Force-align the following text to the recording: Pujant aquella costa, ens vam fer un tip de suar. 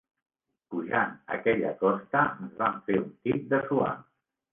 Pujant 0.75 1.11
aquella 1.35 1.73
costa, 1.81 2.23
ens 2.45 2.55
vam 2.63 2.79
fer 2.89 2.97
un 3.03 3.13
tip 3.29 3.45
de 3.53 3.61
suar. 3.69 3.93